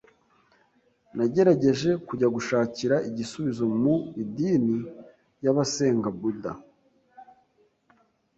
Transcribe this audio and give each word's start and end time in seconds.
Nagerageje 1.15 1.89
kujya 2.07 2.27
gushakira 2.35 2.95
igisubizo 3.09 3.63
mu 3.81 3.95
idini 4.23 4.77
y’abasenga 5.43 6.09
Buda, 6.19 6.51